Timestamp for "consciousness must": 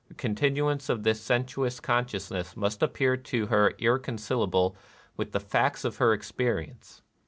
1.79-2.81